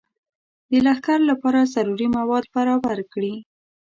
[0.69, 3.33] د لښکر لپاره ضروري مواد برابر کړي.